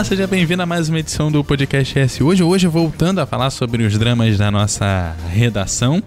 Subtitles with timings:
[0.00, 2.42] Olá, seja bem-vindo a mais uma edição do Podcast S hoje.
[2.42, 6.02] Hoje voltando a falar sobre os dramas da nossa redação.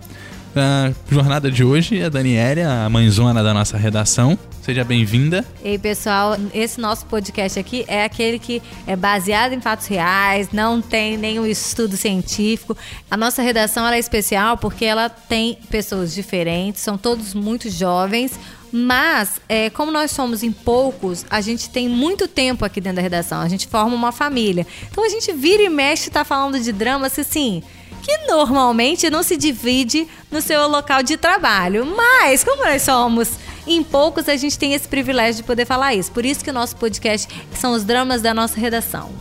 [0.56, 4.36] A jornada de hoje é a Daniela, a mãezona da nossa redação.
[4.64, 5.46] Seja bem-vinda.
[5.64, 10.82] Ei, pessoal, esse nosso podcast aqui é aquele que é baseado em fatos reais, não
[10.82, 12.76] tem nenhum estudo científico.
[13.12, 18.40] A nossa redação é especial porque ela tem pessoas diferentes, são todos muito jovens,
[18.76, 23.02] mas, é, como nós somos em poucos, a gente tem muito tempo aqui dentro da
[23.04, 23.40] redação.
[23.40, 24.66] A gente forma uma família.
[24.90, 27.62] Então a gente vira e mexe tá falando de dramas assim.
[28.02, 31.86] Que normalmente não se divide no seu local de trabalho.
[31.86, 33.34] Mas, como nós somos
[33.68, 36.12] em poucos, a gente tem esse privilégio de poder falar isso.
[36.12, 39.12] Por isso que o nosso podcast são os dramas da nossa redação.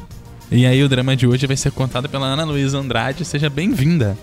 [0.51, 3.23] E aí, o drama de hoje vai ser contado pela Ana Luísa Andrade.
[3.23, 4.16] Seja bem-vinda.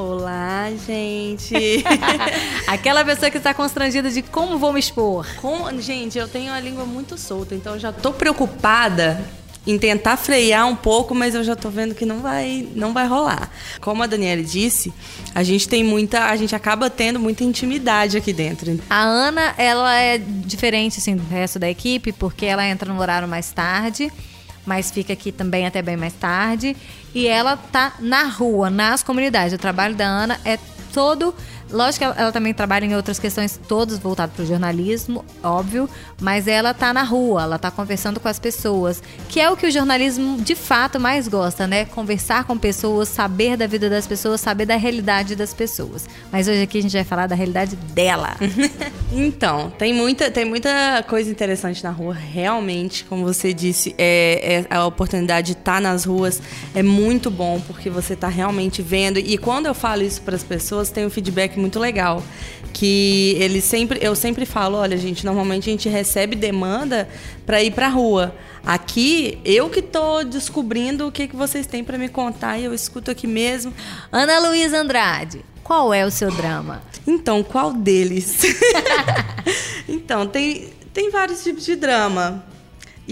[0.00, 1.84] Olá, gente.
[2.66, 5.26] Aquela pessoa que está constrangida de como vou me expor.
[5.36, 5.78] Com...
[5.78, 9.22] Gente, eu tenho a língua muito solta, então eu já tô preocupada
[9.66, 13.06] em tentar frear um pouco, mas eu já tô vendo que não vai, não vai
[13.06, 13.50] rolar.
[13.82, 14.90] Como a Daniela disse,
[15.34, 18.80] a gente tem muita, a gente acaba tendo muita intimidade aqui dentro.
[18.88, 23.28] A Ana, ela é diferente assim do resto da equipe, porque ela entra no horário
[23.28, 24.10] mais tarde
[24.64, 26.76] mas fica aqui também até bem mais tarde.
[27.14, 29.52] E ela tá na rua, nas comunidades.
[29.54, 30.58] O trabalho da Ana é
[30.92, 31.34] todo
[31.70, 35.88] Lógico que ela, também trabalha em outras questões, todas voltadas para o jornalismo, óbvio,
[36.20, 39.66] mas ela tá na rua, ela tá conversando com as pessoas, que é o que
[39.66, 41.84] o jornalismo de fato mais gosta, né?
[41.84, 46.08] Conversar com pessoas, saber da vida das pessoas, saber da realidade das pessoas.
[46.32, 48.36] Mas hoje aqui a gente vai falar da realidade dela.
[49.12, 54.74] então, tem muita, tem muita coisa interessante na rua, realmente, como você disse, é, é
[54.74, 56.40] a oportunidade de estar tá nas ruas
[56.74, 59.18] é muito bom, porque você está realmente vendo.
[59.18, 62.22] E quando eu falo isso para as pessoas, tem um feedback muito legal.
[62.72, 67.08] Que ele sempre, eu sempre falo, olha, gente, normalmente a gente recebe demanda
[67.44, 68.34] para ir para rua.
[68.64, 72.74] Aqui, eu que tô descobrindo o que, que vocês têm para me contar e eu
[72.74, 73.72] escuto aqui mesmo.
[74.12, 76.82] Ana Luísa Andrade, qual é o seu drama?
[77.06, 78.42] Então, qual deles?
[79.88, 82.44] então, tem, tem vários tipos de drama.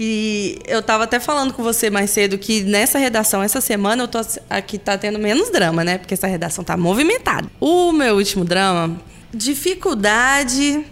[0.01, 4.07] E eu estava até falando com você mais cedo que nessa redação, essa semana, eu
[4.07, 5.97] tô aqui tá tendo menos drama, né?
[5.97, 7.49] Porque essa redação tá movimentada.
[7.59, 8.95] O meu último drama,
[9.33, 10.85] dificuldade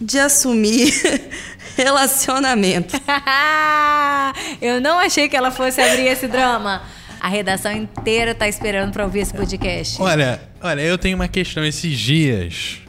[0.00, 0.90] de assumir
[1.76, 2.96] relacionamento.
[4.62, 6.82] eu não achei que ela fosse abrir esse drama.
[7.20, 10.00] A redação inteira tá esperando para ouvir esse podcast.
[10.00, 12.85] Olha, olha, eu tenho uma questão esses dias.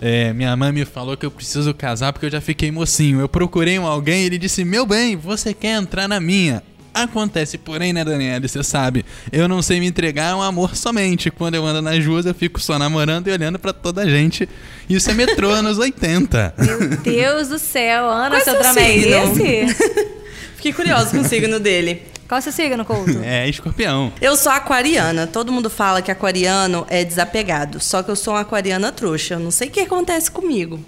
[0.00, 3.20] É, minha mãe me falou que eu preciso casar porque eu já fiquei mocinho.
[3.20, 6.62] Eu procurei um alguém e ele disse: Meu bem, você quer entrar na minha?
[6.92, 8.46] Acontece, porém, né, Daniela?
[8.46, 11.30] Você sabe, eu não sei me entregar a um amor somente.
[11.30, 14.48] Quando eu ando nas ruas, eu fico só namorando e olhando para toda a gente.
[14.88, 16.54] Isso é metrô anos 80.
[16.58, 19.74] Meu Deus do céu, Ana, seu drama é esse?
[20.56, 22.02] Fiquei curioso com o signo dele.
[22.30, 23.10] Qual é o seu signo, Couto?
[23.26, 24.12] É escorpião.
[24.20, 25.26] Eu sou aquariana.
[25.26, 27.80] Todo mundo fala que aquariano é desapegado.
[27.80, 29.34] Só que eu sou uma aquariana trouxa.
[29.34, 30.78] Eu não sei o que acontece comigo.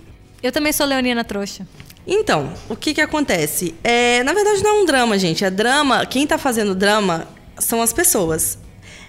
[0.41, 1.67] Eu também sou leonina trouxa.
[2.07, 3.75] Então, o que que acontece?
[3.83, 5.45] É, na verdade, não é um drama, gente.
[5.45, 6.07] É drama.
[6.07, 7.27] Quem tá fazendo drama
[7.59, 8.57] são as pessoas.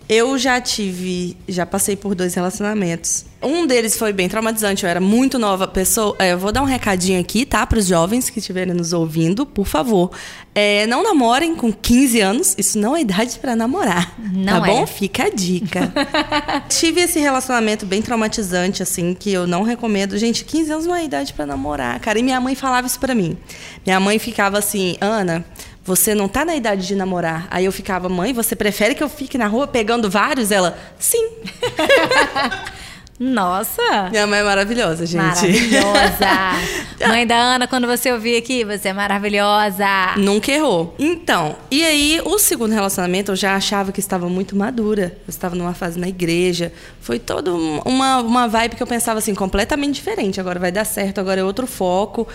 [0.07, 3.25] Eu já tive, já passei por dois relacionamentos.
[3.41, 6.15] Um deles foi bem traumatizante, eu era muito nova pessoa.
[6.19, 7.65] É, eu vou dar um recadinho aqui, tá?
[7.65, 10.11] Para os jovens que estiverem nos ouvindo, por favor.
[10.55, 14.13] É, não namorem com 15 anos, isso não é idade para namorar.
[14.17, 14.71] Não tá é.
[14.71, 14.87] bom?
[14.87, 15.91] Fica a dica.
[16.69, 20.17] tive esse relacionamento bem traumatizante, assim, que eu não recomendo.
[20.17, 22.19] Gente, 15 anos não é idade para namorar, cara.
[22.19, 23.37] E minha mãe falava isso para mim.
[23.85, 25.45] Minha mãe ficava assim, Ana
[25.83, 27.47] você não tá na idade de namorar.
[27.51, 30.49] Aí eu ficava, mãe, você prefere que eu fique na rua pegando vários?
[30.51, 31.29] Ela, sim.
[33.23, 34.09] Nossa!
[34.11, 35.23] Minha mãe é maravilhosa, gente.
[35.23, 37.07] Maravilhosa!
[37.07, 39.85] mãe da Ana, quando você ouvir aqui, você é maravilhosa!
[40.17, 40.93] Nunca errou.
[40.99, 45.17] Então, e aí, o segundo relacionamento, eu já achava que estava muito madura.
[45.25, 46.73] Eu estava numa fase na igreja.
[46.99, 50.41] Foi toda uma, uma vibe que eu pensava assim, completamente diferente.
[50.41, 52.27] Agora vai dar certo, agora é outro foco.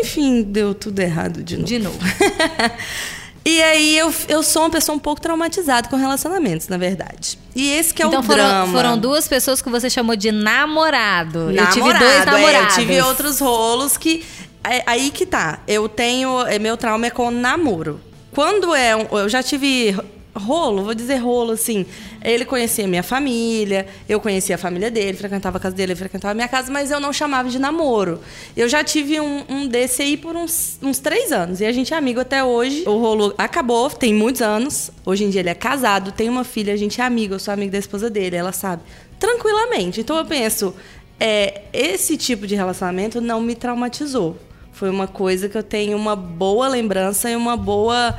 [0.00, 1.68] Enfim, deu tudo errado de novo.
[1.68, 1.98] De novo.
[3.46, 7.38] E aí eu, eu sou uma pessoa um pouco traumatizada com relacionamentos, na verdade.
[7.54, 8.72] E esse que é então o foram, drama.
[8.72, 11.50] foram duas pessoas que você chamou de namorado.
[11.52, 12.78] namorado eu tive dois namorados.
[12.78, 14.24] É, eu tive outros rolos que.
[14.62, 15.58] É, aí que tá.
[15.68, 16.40] Eu tenho.
[16.46, 18.00] É, meu trauma é com namoro.
[18.32, 19.94] Quando é Eu já tive
[20.34, 21.86] rolo, vou dizer rolo, assim.
[22.24, 26.32] Ele conhecia minha família, eu conhecia a família dele, frequentava a casa dele, ele frequentava
[26.32, 28.18] a minha casa, mas eu não chamava de namoro.
[28.56, 31.60] Eu já tive um, um desse aí por uns, uns três anos.
[31.60, 32.84] E a gente é amigo até hoje.
[32.86, 34.90] O rolo acabou, tem muitos anos.
[35.04, 37.52] Hoje em dia ele é casado, tem uma filha, a gente é amigo, eu sou
[37.52, 38.82] amiga da esposa dele, ela sabe.
[39.20, 40.00] Tranquilamente.
[40.00, 40.74] Então eu penso,
[41.20, 44.38] é, esse tipo de relacionamento não me traumatizou.
[44.72, 48.16] Foi uma coisa que eu tenho uma boa lembrança e uma boa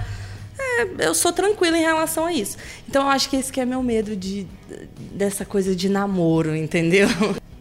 [0.57, 2.57] É, eu sou tranquila em relação a isso.
[2.87, 4.47] Então eu acho que esse que é meu medo de,
[5.11, 7.07] dessa coisa de namoro, entendeu?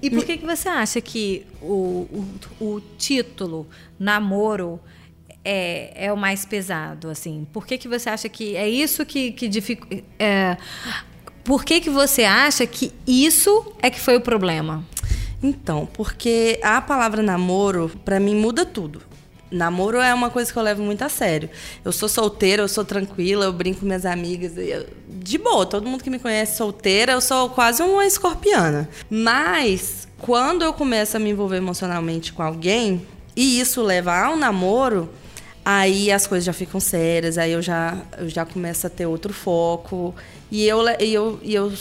[0.00, 2.06] E por que, que você acha que o,
[2.60, 3.66] o, o título
[3.98, 4.78] namoro
[5.42, 7.46] é, é o mais pesado, assim?
[7.52, 10.04] Por que, que você acha que é isso que, que dificulta...
[10.18, 10.58] É,
[11.42, 14.84] por que, que você acha que isso é que foi o problema?
[15.42, 19.02] Então, porque a palavra namoro, para mim, muda tudo.
[19.54, 21.48] Namoro é uma coisa que eu levo muito a sério.
[21.84, 24.52] Eu sou solteira, eu sou tranquila, eu brinco com minhas amigas.
[24.56, 28.88] Eu, de boa, todo mundo que me conhece solteira, eu sou quase uma escorpiana.
[29.08, 33.06] Mas, quando eu começo a me envolver emocionalmente com alguém,
[33.36, 35.08] e isso leva a um namoro,
[35.64, 39.32] aí as coisas já ficam sérias, aí eu já, eu já começo a ter outro
[39.32, 40.14] foco.
[40.54, 41.72] E eu, e eu, e eu,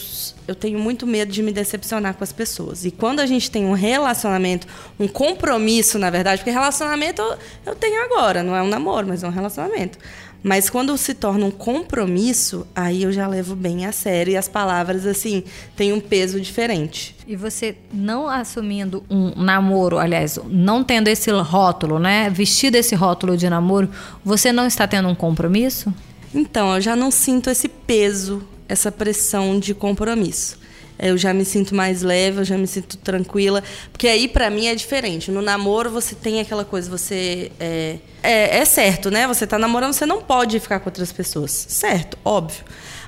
[0.47, 2.85] eu tenho muito medo de me decepcionar com as pessoas.
[2.85, 4.65] E quando a gente tem um relacionamento,
[4.99, 7.37] um compromisso, na verdade, porque relacionamento eu,
[7.67, 9.99] eu tenho agora, não é um namoro, mas é um relacionamento.
[10.41, 14.47] Mas quando se torna um compromisso, aí eu já levo bem a sério e as
[14.47, 15.43] palavras, assim,
[15.75, 17.15] têm um peso diferente.
[17.27, 22.27] E você não assumindo um namoro, aliás, não tendo esse rótulo, né?
[22.31, 23.87] Vestido esse rótulo de namoro,
[24.25, 25.93] você não está tendo um compromisso?
[26.33, 30.57] Então, eu já não sinto esse peso essa pressão de compromisso.
[30.97, 33.63] Eu já me sinto mais leve, eu já me sinto tranquila.
[33.91, 35.31] Porque aí, para mim, é diferente.
[35.31, 37.51] No namoro, você tem aquela coisa, você.
[37.59, 39.27] É, é, é certo, né?
[39.27, 41.51] Você tá namorando, você não pode ficar com outras pessoas.
[41.51, 42.63] Certo, óbvio.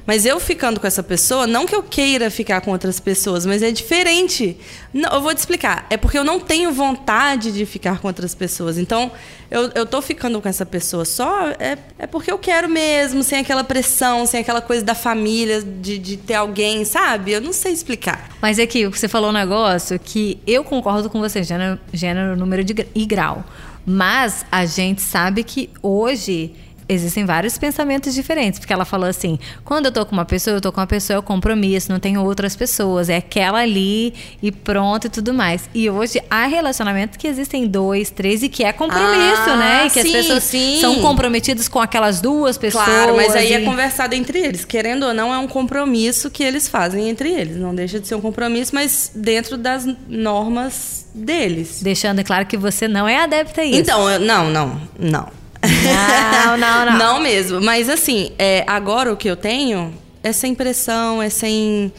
[0.06, 3.63] Mas eu ficando com essa pessoa, não que eu queira ficar com outras pessoas, mas
[3.63, 4.56] é diferente.
[4.94, 5.88] Não, eu vou te explicar.
[5.90, 8.78] É porque eu não tenho vontade de ficar com outras pessoas.
[8.78, 9.12] Então,
[9.50, 13.40] eu, eu tô ficando com essa pessoa só, é, é porque eu quero mesmo, sem
[13.40, 17.31] aquela pressão, sem aquela coisa da família, de, de ter alguém, sabe?
[17.31, 18.30] Eu não sei explicar.
[18.42, 22.63] Mas é que você falou um negócio que eu concordo com você, gênero, gênero número
[22.63, 23.44] de, e grau.
[23.86, 26.56] Mas a gente sabe que hoje
[26.88, 30.62] existem vários pensamentos diferentes, porque ela falou assim: quando eu tô com uma pessoa, eu
[30.62, 35.08] tô com uma pessoa, é compromisso, não tenho outras pessoas, é aquela ali e pronto
[35.08, 35.70] e tudo mais.
[35.74, 39.88] E hoje há relacionamentos que existem dois, três e que é compromisso, ah, né?
[39.88, 40.78] E que sim, as pessoas sim.
[40.80, 42.86] são comprometidas com aquelas duas pessoas.
[42.86, 43.64] Claro, mas aí é e...
[43.64, 44.66] é conversado entre eles.
[44.66, 47.58] Querendo ou não, é um compromisso que eles fazem entre eles.
[47.58, 51.82] Não deixa de ser um compromisso, mas dentro das normas deles.
[51.82, 53.80] Deixando claro que você não é adepta a isso.
[53.80, 55.44] Então, eu, não, não, não.
[55.67, 56.97] Não, não, não.
[57.00, 57.62] não mesmo.
[57.62, 61.94] Mas assim, é, agora o que eu tenho é sem pressão, é sem.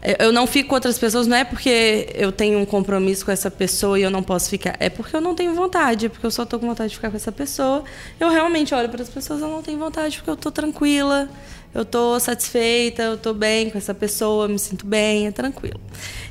[0.00, 3.30] É, eu não fico com outras pessoas, não é porque eu tenho um compromisso com
[3.30, 4.76] essa pessoa e eu não posso ficar.
[4.78, 7.10] É porque eu não tenho vontade, é porque eu só tô com vontade de ficar
[7.10, 7.84] com essa pessoa.
[8.18, 11.28] Eu realmente olho para as pessoas, eu não tenho vontade, porque eu tô tranquila,
[11.74, 15.80] eu tô satisfeita, eu tô bem com essa pessoa, me sinto bem, é tranquilo.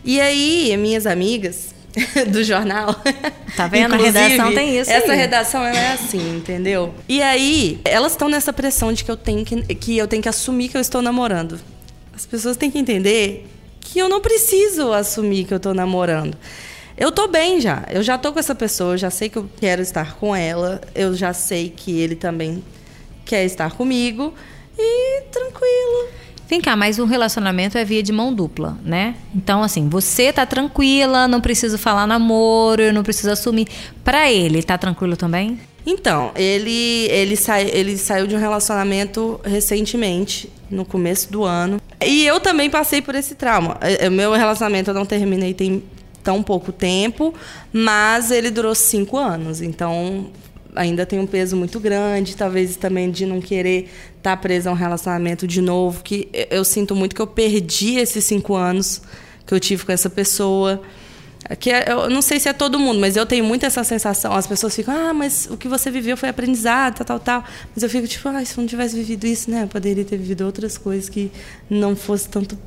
[0.03, 1.73] E aí, minhas amigas,
[2.31, 2.95] do jornal.
[3.55, 3.93] Tá vendo?
[3.93, 4.91] a redação tem isso.
[4.91, 5.17] Essa aí.
[5.17, 6.93] redação é assim, entendeu?
[7.07, 10.29] E aí, elas estão nessa pressão de que eu tenho que, que eu tenho que
[10.29, 11.59] assumir que eu estou namorando.
[12.13, 13.47] As pessoas têm que entender
[13.79, 16.37] que eu não preciso assumir que eu estou namorando.
[16.97, 17.85] Eu tô bem já.
[17.89, 20.81] Eu já tô com essa pessoa, eu já sei que eu quero estar com ela,
[20.95, 22.63] eu já sei que ele também
[23.23, 24.33] quer estar comigo
[24.77, 26.09] e tranquilo.
[26.47, 29.15] Vem cá, mas o relacionamento é via de mão dupla, né?
[29.35, 33.67] Então, assim, você tá tranquila, não preciso falar namoro, eu não preciso assumir.
[34.03, 35.59] Para ele, tá tranquilo também?
[35.85, 41.81] Então, ele, ele, sai, ele saiu de um relacionamento recentemente, no começo do ano.
[42.05, 43.77] E eu também passei por esse trauma.
[43.81, 45.83] É, é, meu relacionamento eu não terminei tem
[46.23, 47.33] tão pouco tempo,
[47.71, 49.61] mas ele durou cinco anos.
[49.61, 50.27] Então,
[50.77, 54.73] ainda tem um peso muito grande, talvez também de não querer estar tá presa a
[54.73, 59.01] um relacionamento de novo, que eu sinto muito que eu perdi esses cinco anos
[59.45, 60.81] que eu tive com essa pessoa.
[61.59, 64.33] Que é, eu não sei se é todo mundo, mas eu tenho muito essa sensação.
[64.33, 67.43] As pessoas ficam, ah, mas o que você viveu foi aprendizado, tal, tal, tal.
[67.73, 69.63] Mas eu fico tipo, ah, se eu não tivesse vivido isso, né?
[69.63, 71.31] Eu poderia ter vivido outras coisas que
[71.69, 72.57] não fosse tanto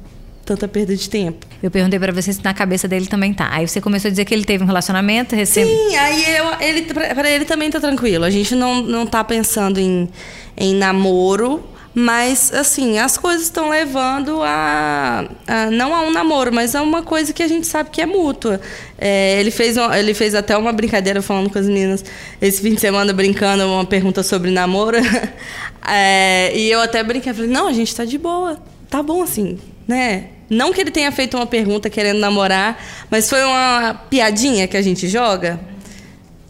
[0.51, 1.47] tanta perda de tempo.
[1.63, 3.49] Eu perguntei para você se na cabeça dele também tá.
[3.53, 5.71] Aí você começou a dizer que ele teve um relacionamento recente.
[5.71, 8.25] Sim, aí eu, ele para ele também tá tranquilo.
[8.25, 10.09] A gente não não tá pensando em,
[10.57, 11.63] em namoro,
[11.95, 17.03] mas assim as coisas estão levando a, a, não a um namoro, mas a uma
[17.03, 18.61] coisa que a gente sabe que é mútua.
[18.99, 22.05] É, ele fez ele fez até uma brincadeira falando com as meninas
[22.43, 24.97] esse fim de semana brincando uma pergunta sobre namoro.
[25.87, 29.61] é, e eu até brinquei, falei não, a gente tá de boa, tá bom assim,
[29.87, 30.31] né?
[30.51, 32.77] Não que ele tenha feito uma pergunta querendo namorar,
[33.09, 35.59] mas foi uma piadinha que a gente joga.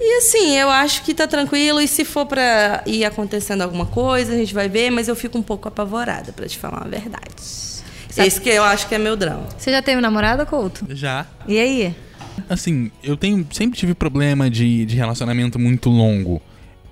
[0.01, 4.33] E assim, eu acho que tá tranquilo e se for para ir acontecendo alguma coisa,
[4.33, 7.35] a gente vai ver, mas eu fico um pouco apavorada, para te falar a verdade.
[8.09, 8.27] Sabe?
[8.27, 9.47] Esse que eu acho que é meu drama.
[9.59, 10.87] Você já teve namorada, Couto?
[10.97, 11.27] Já.
[11.47, 11.95] E aí?
[12.49, 16.41] Assim, eu tenho sempre tive problema de, de relacionamento muito longo.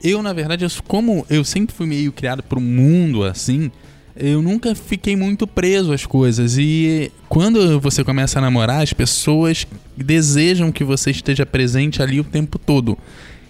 [0.05, 3.73] Eu, na verdade, eu- como eu sempre fui meio criado pro mundo assim,
[4.19, 6.57] eu nunca fiquei muito preso às coisas.
[6.59, 12.25] E quando você começa a namorar, as pessoas desejam que você esteja presente ali o
[12.25, 12.99] tempo todo.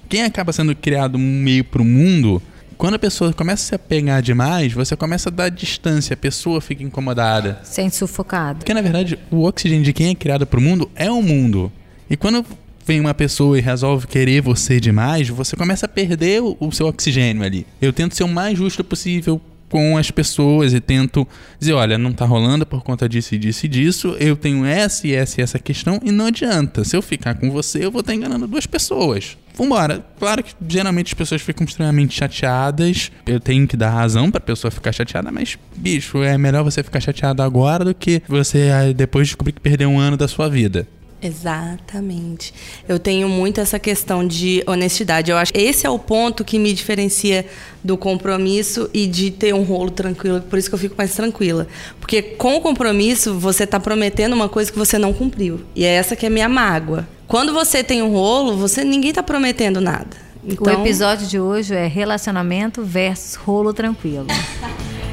[0.08, 2.40] Quem acaba sendo criado meio pro mundo,
[2.76, 6.60] quando a pessoa começa a se apegar demais, você começa a dar distância, a pessoa
[6.60, 7.60] fica incomodada.
[7.64, 8.58] Sente sufocado.
[8.60, 11.72] Porque na verdade, o oxigênio de quem é criado pro mundo é o mundo.
[12.08, 12.44] E quando
[12.87, 16.87] vem uma pessoa e resolve querer você demais, você começa a perder o, o seu
[16.87, 17.66] oxigênio ali.
[17.82, 21.26] Eu tento ser o mais justo possível com as pessoas e tento
[21.58, 25.06] dizer, olha, não tá rolando por conta disso e disso e disso, eu tenho essa
[25.06, 26.84] e essa e essa questão e não adianta.
[26.84, 29.37] Se eu ficar com você, eu vou estar enganando duas pessoas.
[29.58, 30.04] Vambora.
[30.20, 33.10] Claro que geralmente as pessoas ficam extremamente chateadas.
[33.26, 37.00] Eu tenho que dar razão pra pessoa ficar chateada, mas, bicho, é melhor você ficar
[37.00, 40.87] chateado agora do que você ah, depois descobrir que perdeu um ano da sua vida.
[41.20, 42.54] Exatamente.
[42.88, 45.30] Eu tenho muito essa questão de honestidade.
[45.30, 47.44] Eu acho que esse é o ponto que me diferencia
[47.82, 50.40] do compromisso e de ter um rolo tranquilo.
[50.42, 51.66] Por isso que eu fico mais tranquila.
[52.00, 55.60] Porque com o compromisso, você está prometendo uma coisa que você não cumpriu.
[55.75, 57.08] E é essa que é a minha mágoa.
[57.26, 60.28] Quando você tem um rolo, você ninguém está prometendo nada.
[60.44, 64.26] Então, O episódio de hoje é relacionamento versus rolo tranquilo.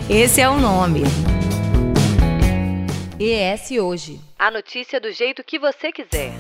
[0.10, 1.04] Esse é o nome.
[3.20, 4.25] ES Hoje.
[4.38, 6.34] A notícia do jeito que você quiser.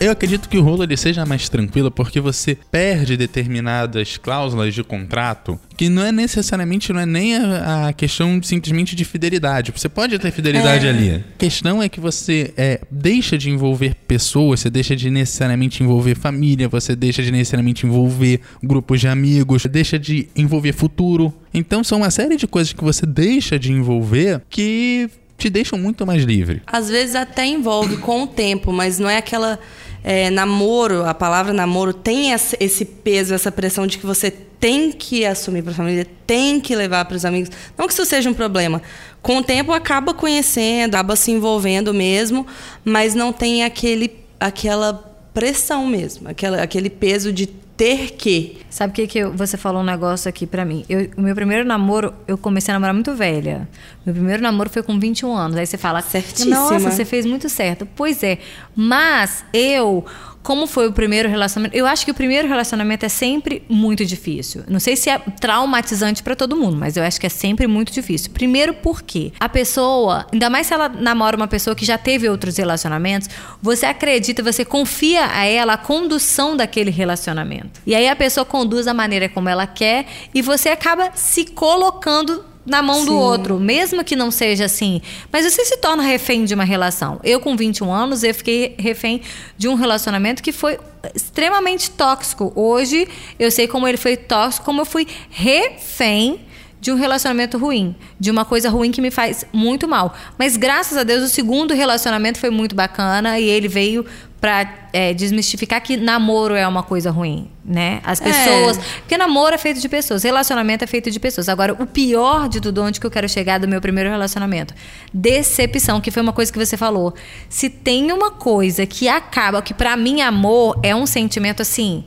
[0.00, 4.82] Eu acredito que o rolo ele seja mais tranquilo porque você perde determinadas cláusulas de
[4.82, 9.72] contrato que não é necessariamente, não é nem a, a questão simplesmente de fidelidade.
[9.74, 10.90] Você pode ter fidelidade É.
[10.90, 11.10] ali.
[11.34, 16.16] A questão é que você é, deixa de envolver pessoas, você deixa de necessariamente envolver
[16.16, 21.32] família, você deixa de necessariamente envolver grupos de amigos, deixa de envolver futuro.
[21.54, 25.08] Então são uma série de coisas que você deixa de envolver que
[25.44, 26.62] te deixam muito mais livre.
[26.66, 29.58] Às vezes até envolve com o tempo, mas não é aquela
[30.02, 35.26] é, namoro, a palavra namoro tem esse peso, essa pressão de que você tem que
[35.26, 37.50] assumir para a família, tem que levar para os amigos.
[37.76, 38.80] Não que isso seja um problema.
[39.20, 42.46] Com o tempo acaba conhecendo, acaba se envolvendo mesmo,
[42.82, 44.10] mas não tem aquele,
[44.40, 44.94] aquela
[45.34, 48.58] pressão mesmo, aquela, aquele peso de ter que.
[48.70, 50.84] Sabe o que, que eu- você falou um negócio aqui pra mim?
[50.88, 53.68] Eu- o meu primeiro namoro, eu comecei a namorar muito velha.
[54.04, 55.56] Meu primeiro namoro foi com 21 anos.
[55.56, 56.54] Aí você fala, Certíssima.
[56.56, 57.86] nossa, você fez muito certo.
[57.96, 58.38] Pois é.
[58.76, 60.04] Mas eu,
[60.44, 64.62] como foi o primeiro relacionamento, eu acho que o primeiro relacionamento é sempre muito difícil.
[64.68, 67.90] Não sei se é traumatizante pra todo mundo, mas eu acho que é sempre muito
[67.90, 68.30] difícil.
[68.30, 72.58] Primeiro porque a pessoa, ainda mais se ela namora uma pessoa que já teve outros
[72.58, 73.30] relacionamentos,
[73.62, 77.80] você acredita, você confia a ela a condução daquele relacionamento.
[77.86, 82.44] E aí a pessoa conduz da maneira como ela quer e você acaba se colocando
[82.64, 83.18] na mão do Sim.
[83.18, 85.02] outro, mesmo que não seja assim.
[85.30, 87.20] Mas você se torna refém de uma relação.
[87.22, 89.20] Eu, com 21 anos, eu fiquei refém
[89.56, 90.78] de um relacionamento que foi
[91.14, 92.52] extremamente tóxico.
[92.54, 93.06] Hoje,
[93.38, 96.40] eu sei como ele foi tóxico, como eu fui refém
[96.84, 100.14] de um relacionamento ruim, de uma coisa ruim que me faz muito mal.
[100.38, 104.04] Mas graças a Deus o segundo relacionamento foi muito bacana e ele veio
[104.44, 108.02] pra é, desmistificar que namoro é uma coisa ruim, né?
[108.04, 111.48] As pessoas, porque namoro é feito de pessoas, relacionamento é feito de pessoas.
[111.48, 114.74] Agora o pior de tudo onde que eu quero chegar do meu primeiro relacionamento,
[115.14, 117.14] decepção, que foi uma coisa que você falou.
[117.48, 122.04] Se tem uma coisa que acaba, que pra mim amor é um sentimento assim,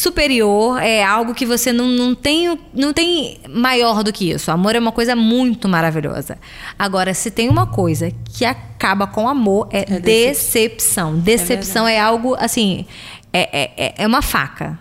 [0.00, 4.50] superior, é algo que você não, não, tem, não tem maior do que isso.
[4.50, 6.38] Amor é uma coisa muito maravilhosa.
[6.78, 11.18] Agora, se tem uma coisa que acaba com amor, é, É decepção.
[11.18, 12.86] Decepção é, algo, assim,
[13.32, 14.78] é, é, é- é uma faca.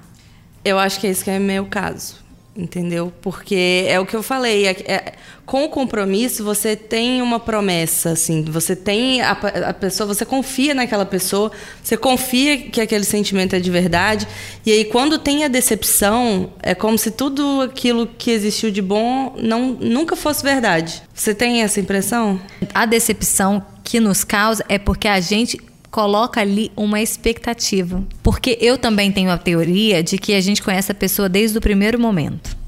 [0.64, 2.16] Eu acho que é isso que é meu caso.
[2.60, 3.14] Entendeu?
[3.22, 4.68] Porque é o que eu falei.
[4.68, 5.14] é- é-
[5.46, 8.44] com o compromisso, você tem uma promessa, assim.
[8.44, 11.52] Você tem a, a pessoa, você confia naquela pessoa,
[11.82, 14.28] você confia que aquele sentimento é de verdade.
[14.64, 19.34] E aí, quando tem a decepção, é como se tudo aquilo que existiu de bom
[19.42, 21.02] não, nunca fosse verdade.
[21.16, 22.40] Você tem essa impressão?
[22.74, 28.04] A decepção que nos causa é porque a gente coloca ali uma expectativa.
[28.22, 31.62] Porque eu também tenho a teoria de que a gente conhece a pessoa desde o
[31.62, 32.59] primeiro momento.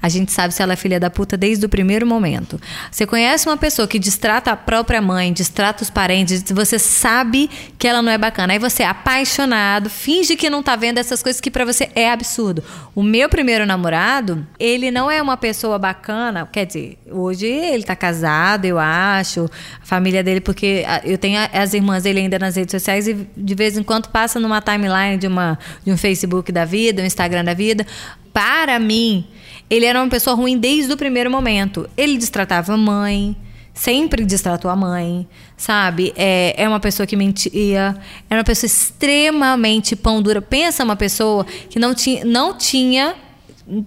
[0.00, 2.60] A gente sabe se ela é filha da puta desde o primeiro momento.
[2.90, 7.86] Você conhece uma pessoa que distrata a própria mãe, distrata os parentes, você sabe que
[7.86, 8.52] ela não é bacana.
[8.52, 12.10] Aí você é apaixonado, finge que não tá vendo essas coisas que pra você é
[12.10, 12.62] absurdo.
[12.94, 17.96] O meu primeiro namorado, ele não é uma pessoa bacana, quer dizer, hoje ele tá
[17.96, 19.50] casado, eu acho,
[19.82, 23.14] a família dele, porque ah, eu tenho as irmãs dele ainda nas redes sociais e
[23.36, 27.06] de vez em quando passa numa timeline de, uma, de um Facebook da vida, um
[27.06, 27.86] Instagram da vida.
[28.32, 29.26] Para mim,
[29.70, 31.88] ele era uma pessoa ruim desde o primeiro momento.
[31.96, 33.36] Ele destratava a mãe,
[33.74, 36.12] sempre distratou a mãe, sabe?
[36.16, 37.96] É, é uma pessoa que mentia,
[38.28, 40.42] é uma pessoa extremamente pão dura.
[40.42, 43.14] Pensa uma pessoa que não tinha, não tinha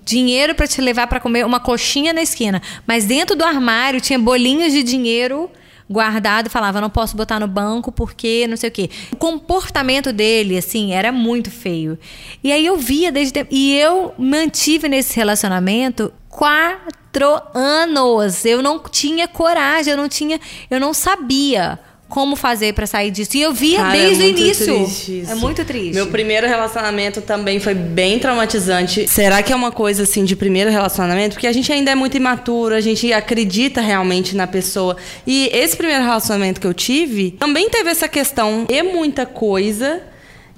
[0.06, 4.20] dinheiro para te levar para comer uma coxinha na esquina, mas dentro do armário tinha
[4.20, 5.50] bolinhos de dinheiro
[5.92, 8.90] guardado falava não posso botar no banco porque não sei o quê.
[9.12, 11.98] O comportamento dele assim era muito feio.
[12.44, 18.46] E aí eu via desde e eu mantive nesse relacionamento quatro anos.
[18.46, 21.80] Eu não tinha coragem, eu não tinha, eu não sabia
[22.12, 23.38] como fazer para sair disso.
[23.38, 24.66] E eu via Cara, desde é o início.
[24.66, 25.32] triste isso.
[25.32, 25.94] É muito triste.
[25.94, 29.08] Meu primeiro relacionamento também foi bem traumatizante.
[29.08, 31.36] Será que é uma coisa assim de primeiro relacionamento?
[31.36, 34.98] Porque a gente ainda é muito imaturo, a gente acredita realmente na pessoa.
[35.26, 40.02] E esse primeiro relacionamento que eu tive também teve essa questão e muita coisa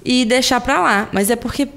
[0.04, 1.08] e deixar pra lá.
[1.12, 1.68] Mas é porque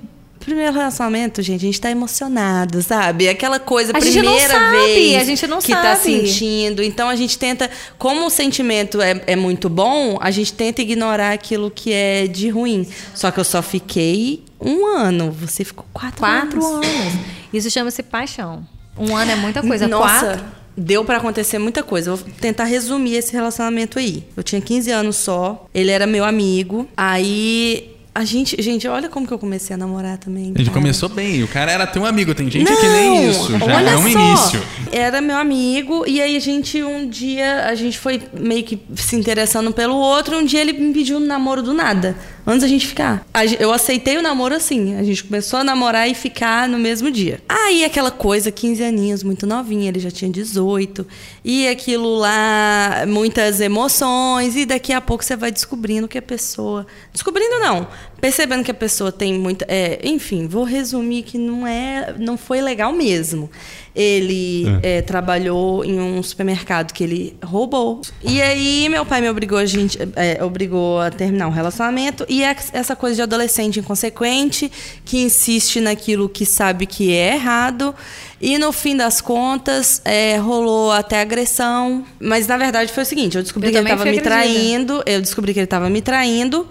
[0.47, 3.27] primeiro relacionamento, gente, a gente tá emocionado, sabe?
[3.27, 6.01] Aquela coisa, A gente não primeira sabe, vez a gente não que tá sabe.
[6.03, 6.81] sentindo.
[6.81, 11.33] Então a gente tenta, como o sentimento é, é muito bom, a gente tenta ignorar
[11.33, 12.87] aquilo que é de ruim.
[13.13, 15.31] Só que eu só fiquei um ano.
[15.31, 16.85] Você ficou quatro, Quatro anos.
[16.87, 17.13] anos.
[17.53, 18.65] Isso chama-se paixão.
[18.97, 19.85] Um ano é muita coisa.
[19.85, 20.45] Nossa, Quatro.
[20.77, 22.15] deu pra acontecer muita coisa.
[22.15, 24.23] Vou tentar resumir esse relacionamento aí.
[24.35, 25.65] Eu tinha 15 anos só.
[25.73, 26.87] Ele era meu amigo.
[26.95, 30.51] Aí a gente, gente, olha como que eu comecei a namorar também.
[30.51, 30.71] Cara.
[30.71, 31.43] começou bem.
[31.43, 32.33] O cara era teu amigo.
[32.33, 33.55] Tem gente que nem isso.
[33.59, 34.63] Já é um só, início.
[34.91, 39.15] Era meu amigo, e aí a gente, um dia, a gente foi meio que se
[39.15, 42.87] interessando pelo outro, um dia ele me pediu um namoro do nada, antes da gente
[42.87, 43.23] ficar.
[43.59, 47.39] Eu aceitei o namoro assim, a gente começou a namorar e ficar no mesmo dia.
[47.47, 51.05] Aí aquela coisa, 15 aninhos, muito novinha, ele já tinha 18,
[51.43, 56.87] e aquilo lá, muitas emoções, e daqui a pouco você vai descobrindo que a pessoa.
[57.13, 57.87] Descobrindo não,
[58.19, 59.65] percebendo que a pessoa tem muita.
[59.67, 62.13] é, enfim, vou resumir que não é.
[62.17, 63.49] não foi legal mesmo.
[63.95, 68.01] Ele é, trabalhou em um supermercado que ele roubou.
[68.23, 72.25] E aí meu pai me obrigou a gente é, obrigou a terminar um relacionamento.
[72.29, 74.71] E é essa coisa de adolescente inconsequente,
[75.03, 77.95] que insiste naquilo que sabe que é errado.
[78.39, 82.05] E no fim das contas, é, rolou até agressão.
[82.19, 84.29] Mas na verdade foi o seguinte: eu descobri Eu que ele estava me agredida.
[84.29, 85.03] traindo.
[85.07, 86.67] Eu descobri que ele estava me traindo.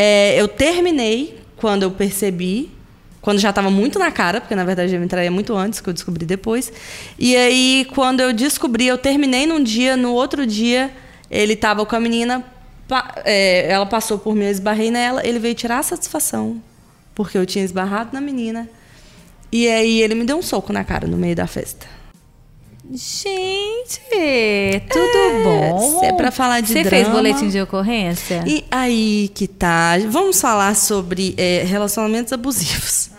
[0.00, 2.70] É, eu terminei quando eu percebi.
[3.20, 5.88] Quando já estava muito na cara, porque na verdade ele me traía muito antes, que
[5.88, 6.72] eu descobri depois.
[7.18, 10.90] E aí, quando eu descobri, eu terminei num dia, no outro dia,
[11.28, 12.44] ele estava com a menina,
[13.24, 16.62] é, ela passou por mim, eu esbarrei nela, ele veio tirar a satisfação,
[17.12, 18.70] porque eu tinha esbarrado na menina.
[19.50, 21.97] E aí ele me deu um soco na cara no meio da festa.
[22.90, 24.00] Gente,
[24.90, 26.00] tudo bom?
[26.00, 28.42] se é pra falar de Você fez drama- boletim de ocorrência?
[28.46, 29.94] E aí que tá.
[30.08, 33.10] Vamos falar sobre é, relacionamentos abusivos.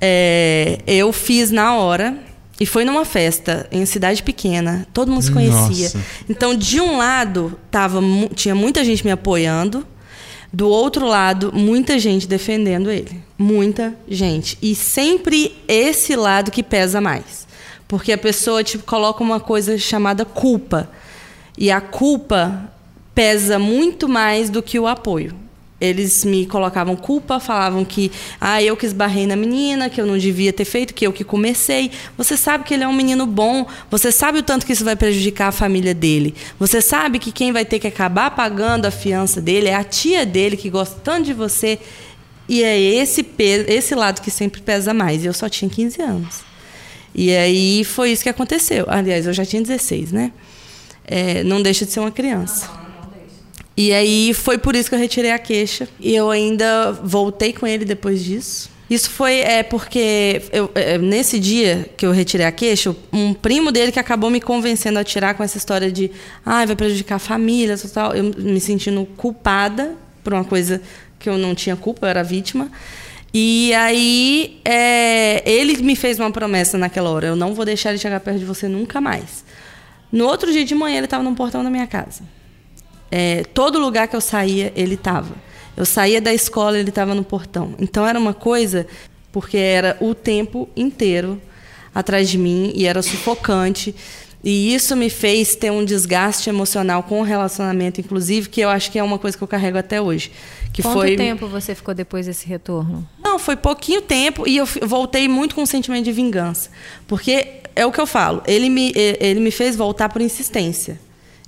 [0.00, 2.16] É, eu fiz na hora.
[2.60, 5.86] E foi numa festa em cidade pequena, todo mundo se conhecia.
[5.86, 6.00] Nossa.
[6.30, 8.00] Então, de um lado, tava,
[8.32, 9.84] tinha muita gente me apoiando,
[10.52, 13.20] do outro lado, muita gente defendendo ele.
[13.36, 14.56] Muita gente.
[14.62, 17.43] E sempre esse lado que pesa mais.
[17.86, 20.90] Porque a pessoa tipo, coloca uma coisa chamada culpa.
[21.56, 22.70] E a culpa
[23.14, 25.34] pesa muito mais do que o apoio.
[25.80, 30.16] Eles me colocavam culpa, falavam que ah, eu que esbarrei na menina, que eu não
[30.16, 31.90] devia ter feito, que eu que comecei.
[32.16, 34.96] Você sabe que ele é um menino bom, você sabe o tanto que isso vai
[34.96, 36.34] prejudicar a família dele.
[36.58, 40.24] Você sabe que quem vai ter que acabar pagando a fiança dele é a tia
[40.24, 41.78] dele que gosta tanto de você.
[42.48, 45.22] E é esse, pe- esse lado que sempre pesa mais.
[45.22, 46.53] E eu só tinha 15 anos.
[47.14, 48.84] E aí foi isso que aconteceu.
[48.88, 50.32] Aliás, eu já tinha 16, né?
[51.06, 52.68] É, não deixa de ser uma criança.
[53.76, 55.88] E aí foi por isso que eu retirei a queixa.
[56.00, 58.70] E eu ainda voltei com ele depois disso.
[58.88, 63.72] Isso foi é, porque eu, é, nesse dia que eu retirei a queixa, um primo
[63.72, 66.10] dele que acabou me convencendo a tirar com essa história de
[66.44, 68.14] ah, vai prejudicar a família, tal, tal.
[68.14, 70.82] Eu me sentindo culpada por uma coisa
[71.18, 72.70] que eu não tinha culpa, eu era vítima.
[73.36, 77.98] E aí é, ele me fez uma promessa naquela hora: eu não vou deixar ele
[77.98, 79.44] chegar perto de você nunca mais.
[80.12, 82.22] No outro dia de manhã ele estava no portão da minha casa.
[83.10, 85.34] É, todo lugar que eu saía, ele estava.
[85.76, 87.74] Eu saía da escola, ele estava no portão.
[87.80, 88.86] Então era uma coisa,
[89.32, 91.42] porque era o tempo inteiro
[91.92, 93.92] atrás de mim e era sufocante.
[94.44, 98.92] E isso me fez ter um desgaste emocional com o relacionamento, inclusive, que eu acho
[98.92, 100.30] que é uma coisa que eu carrego até hoje.
[100.70, 103.08] Que Quanto foi tempo você ficou depois desse retorno?
[103.34, 106.70] não, foi pouquinho tempo e eu voltei muito com um sentimento de vingança.
[107.08, 111.00] Porque é o que eu falo, ele me, ele me fez voltar por insistência.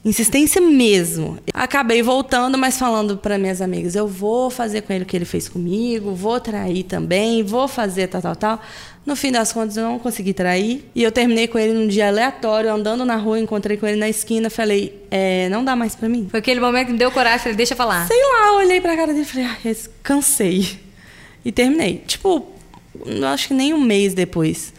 [0.04, 1.36] Insistência mesmo.
[1.52, 5.24] Acabei voltando, mas falando para minhas amigas: eu vou fazer com ele o que ele
[5.24, 8.60] fez comigo, vou trair também, vou fazer tal, tal, tal.
[9.06, 10.84] No fim das contas, eu não consegui trair.
[10.92, 14.08] E eu terminei com ele num dia aleatório, andando na rua, encontrei com ele na
[14.08, 14.50] esquina.
[14.50, 16.26] Falei: é, não dá mais para mim.
[16.28, 18.08] Foi aquele momento que me deu coragem, falei: deixa eu falar.
[18.08, 20.80] Sei lá, eu olhei pra cara dele e falei: ah, cansei.
[21.44, 22.02] E terminei.
[22.04, 22.48] Tipo,
[23.32, 24.74] acho que nem um mês depois.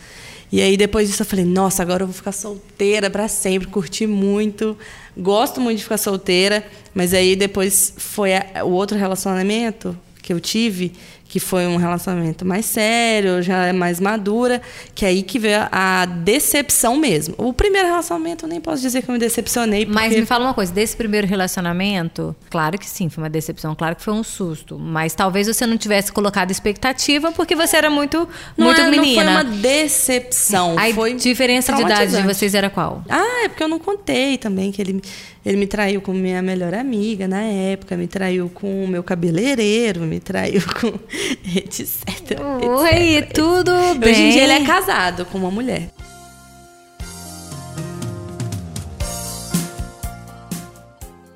[0.52, 4.08] E aí depois disso eu falei, nossa, agora eu vou ficar solteira para sempre, curti
[4.08, 4.78] muito,
[5.18, 10.40] gosto muito de ficar solteira, mas aí depois foi a, o outro relacionamento que eu
[10.40, 10.94] tive,
[11.28, 14.62] que foi um relacionamento mais sério, já é mais madura,
[14.96, 17.36] que é aí que veio a, decepção mesmo.
[17.38, 19.86] O primeiro relacionamento eu nem posso dizer que eu me decepcionei.
[19.86, 20.00] Porque...
[20.00, 23.96] Mas me fala uma coisa, desse primeiro relacionamento, claro que sim, foi uma decepção, claro
[23.96, 28.28] que foi um susto, mas talvez você não tivesse colocado expectativa porque você era muito,
[28.56, 29.24] não muito é, menina.
[29.24, 30.76] Não foi uma decepção.
[30.78, 33.04] A foi diferença de idade de vocês era qual?
[33.10, 35.02] Ah, é porque eu não contei também que ele
[35.48, 40.02] ele me traiu com minha melhor amiga na época, me traiu com o meu cabeleireiro,
[40.02, 41.00] me traiu com
[41.56, 42.40] etc.
[42.62, 43.98] Oi, etc, tudo etc.
[44.00, 44.12] bem?
[44.12, 45.90] Hoje em dia ele é casado com uma mulher.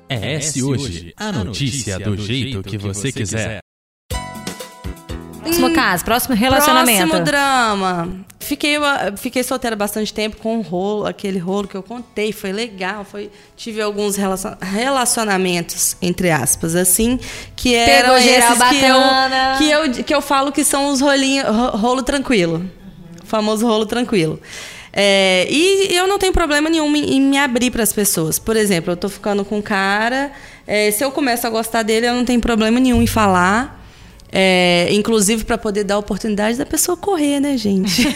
[0.08, 3.61] É esse hoje, a notícia do jeito que você quiser.
[5.52, 7.08] Próximo caso, próximo relacionamento.
[7.08, 8.08] Próximo drama.
[8.40, 8.76] Fiquei,
[9.16, 13.30] fiquei solteira bastante tempo com o rolo, aquele rolo que eu contei, foi legal, foi
[13.56, 14.16] tive alguns
[14.60, 17.20] relacionamentos entre aspas assim,
[17.54, 18.98] que eram esses que eu,
[19.58, 22.68] que eu que eu falo que são os rolinhos rolo tranquilo.
[23.22, 24.40] O famoso rolo tranquilo.
[24.92, 28.38] É, e eu não tenho problema nenhum em, me abrir para as pessoas.
[28.38, 30.32] Por exemplo, eu estou ficando com um cara,
[30.66, 33.81] é, se eu começo a gostar dele, eu não tenho problema nenhum em falar.
[34.34, 38.08] É, inclusive para poder dar a oportunidade da pessoa correr, né, gente?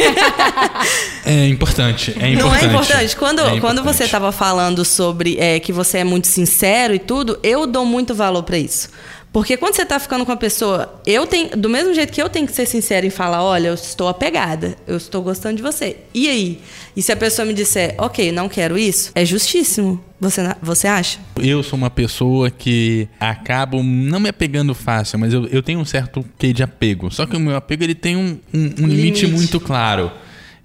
[1.27, 2.39] é importante, é importante.
[2.39, 3.17] Não é importante?
[3.17, 3.61] Quando, é importante.
[3.61, 7.85] quando você estava falando sobre é, que você é muito sincero e tudo, eu dou
[7.85, 8.89] muito valor para isso.
[9.37, 12.31] Porque quando você está ficando com a pessoa, eu tenho, do mesmo jeito que eu
[12.31, 15.99] tenho que ser sincera e falar, olha, eu estou apegada, eu estou gostando de você.
[16.15, 16.63] E aí?
[16.97, 20.03] E se a pessoa me disser, ok, não quero isso, é justíssimo.
[20.19, 21.19] Você, você acha?
[21.39, 25.85] Eu sou uma pessoa que acabo não me apegando fácil, mas eu, eu tenho um
[25.85, 27.11] certo quê de apego.
[27.11, 30.13] Só que o meu apego ele tem um, um, um limite, limite muito claro.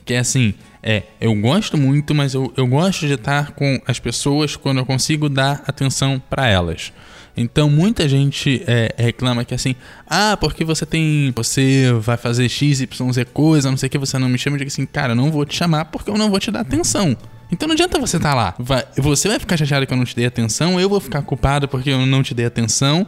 [0.05, 3.99] Que é assim, é, eu gosto muito, mas eu, eu gosto de estar com as
[3.99, 6.93] pessoas quando eu consigo dar atenção para elas.
[7.35, 9.75] Então muita gente é, reclama que assim,
[10.07, 11.31] ah, porque você tem.
[11.35, 14.55] Você vai fazer X, Y, Z coisa, não sei o que, você não me chama.
[14.55, 16.61] Eu digo assim, cara, eu não vou te chamar porque eu não vou te dar
[16.61, 17.15] atenção.
[17.51, 18.55] Então não adianta você estar tá lá.
[18.57, 21.67] Vai, você vai ficar chateado que eu não te dei atenção, eu vou ficar culpado
[21.67, 23.05] porque eu não te dei atenção.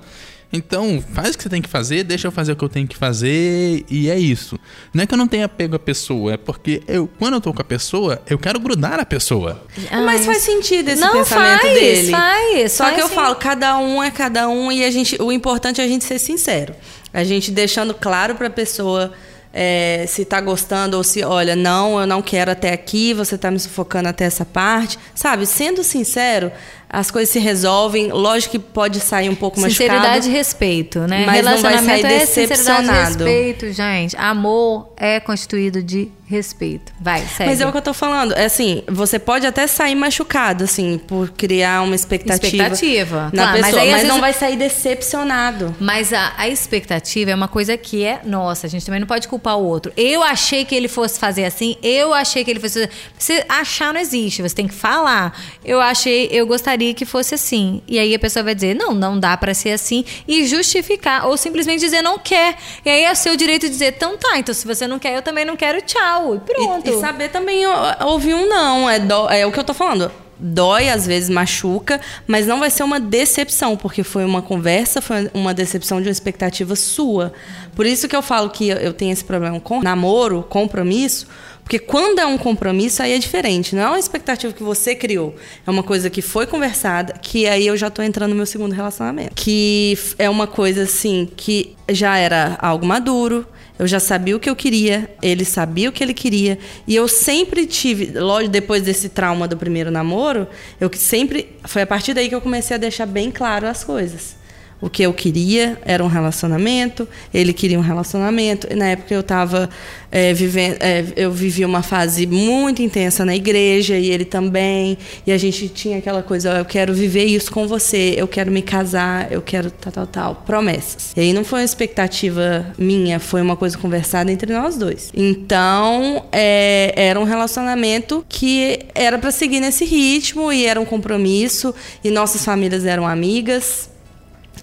[0.55, 2.87] Então, faz o que você tem que fazer, deixa eu fazer o que eu tenho
[2.87, 4.59] que fazer e é isso.
[4.93, 7.51] Não é que eu não tenha apego à pessoa, é porque eu, quando eu tô
[7.51, 9.65] com a pessoa, eu quero grudar a pessoa.
[9.89, 12.11] Ah, Mas faz sentido esse não, pensamento faz, dele.
[12.11, 13.15] Faz, Só faz que eu sim.
[13.15, 16.19] falo, cada um é cada um e a gente, o importante é a gente ser
[16.19, 16.75] sincero.
[17.11, 19.11] A gente deixando claro para a pessoa
[19.53, 23.51] é, se está gostando ou se, olha, não, eu não quero até aqui, você está
[23.51, 24.97] me sufocando até essa parte.
[25.13, 26.51] Sabe, sendo sincero,
[26.93, 28.11] as coisas se resolvem.
[28.11, 31.25] Lógico que pode sair um pouco mais Sinceridade e respeito, né?
[31.25, 34.15] Mas Relacionamento não vai sair é sinceridade e respeito, gente.
[34.15, 36.91] Amor é constituído de respeito.
[36.99, 37.49] Vai, segue.
[37.49, 38.33] Mas é o que eu tô falando.
[38.33, 42.47] É assim, você pode até sair machucado, assim, por criar uma expectativa.
[42.47, 43.29] Expectativa.
[43.33, 45.75] Na claro, pessoa, mas, aí, mas não vai sair decepcionado.
[45.79, 48.67] Mas a, a, expectativa é uma coisa que é nossa.
[48.67, 49.91] A gente também não pode culpar o outro.
[49.95, 52.89] Eu achei que ele fosse fazer assim, eu achei que ele fosse.
[53.17, 55.37] Você achar não existe, você tem que falar.
[55.63, 57.83] Eu achei, eu gostaria que fosse assim.
[57.87, 60.03] E aí a pessoa vai dizer, não, não dá para ser assim.
[60.27, 61.27] E justificar.
[61.27, 62.55] Ou simplesmente dizer, não quer.
[62.83, 65.15] E aí é o seu direito de dizer, então tá, então se você não quer,
[65.15, 66.35] eu também não quero, tchau.
[66.35, 66.89] E pronto.
[66.89, 67.63] E, e saber também
[68.03, 68.89] ouvir um não.
[68.89, 70.11] É, do, é o que eu tô falando
[70.43, 75.29] dói, às vezes machuca, mas não vai ser uma decepção, porque foi uma conversa, foi
[75.33, 77.31] uma decepção de uma expectativa sua.
[77.75, 81.27] Por isso que eu falo que eu tenho esse problema com namoro, compromisso,
[81.63, 83.75] porque quando é um compromisso, aí é diferente.
[83.75, 85.35] Não é uma expectativa que você criou.
[85.65, 88.73] É uma coisa que foi conversada, que aí eu já estou entrando no meu segundo
[88.73, 89.33] relacionamento.
[89.33, 93.47] Que é uma coisa assim, que já era algo maduro,
[93.79, 96.59] eu já sabia o que eu queria, ele sabia o que ele queria.
[96.87, 100.47] E eu sempre tive, logo depois desse trauma do primeiro namoro,
[100.79, 101.55] eu sempre.
[101.63, 104.35] Foi a partir daí que eu comecei a deixar bem claro as coisas.
[104.83, 108.67] O que eu queria era um relacionamento, ele queria um relacionamento.
[108.75, 109.69] Na época eu estava
[110.11, 114.97] é, vivendo, é, eu vivia uma fase muito intensa na igreja e ele também.
[115.25, 118.61] E a gente tinha aquela coisa: eu quero viver isso com você, eu quero me
[118.61, 120.35] casar, eu quero tal, tal, tal.
[120.45, 121.13] Promessas.
[121.15, 125.11] E aí não foi uma expectativa minha, foi uma coisa conversada entre nós dois.
[125.15, 131.73] Então é, era um relacionamento que era para seguir nesse ritmo e era um compromisso.
[132.03, 133.92] E nossas famílias eram amigas.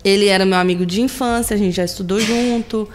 [0.05, 2.89] Ele era meu amigo de infância, a gente já estudou junto.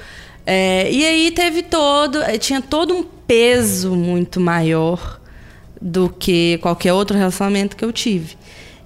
[0.46, 2.22] É, e aí teve todo.
[2.22, 5.20] Eh, tinha todo um peso muito maior
[5.82, 8.36] do que qualquer outro relacionamento que eu tive.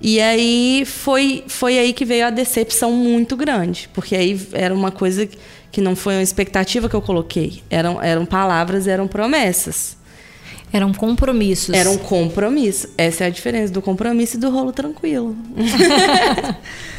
[0.02, 3.90] E aí foi, foi aí que veio a decepção muito grande.
[3.94, 5.28] Porque aí era uma coisa
[5.72, 7.62] que não foi uma expectativa que eu coloquei.
[7.70, 9.98] Eram, eram palavras, eram promessas.
[10.72, 11.74] Eram compromissos.
[11.74, 12.90] Era um compromisso.
[12.98, 15.36] Essa é a diferença do compromisso e do rolo tranquilo.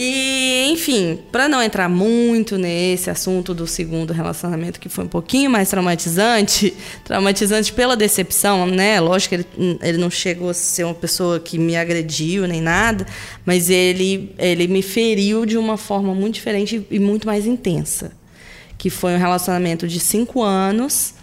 [0.00, 5.50] E, enfim, para não entrar muito nesse assunto do segundo relacionamento, que foi um pouquinho
[5.50, 6.72] mais traumatizante,
[7.04, 9.00] traumatizante pela decepção, né?
[9.00, 13.04] Lógico que ele, ele não chegou a ser uma pessoa que me agrediu nem nada,
[13.44, 18.12] mas ele, ele me feriu de uma forma muito diferente e muito mais intensa.
[18.78, 21.14] Que foi um relacionamento de cinco anos,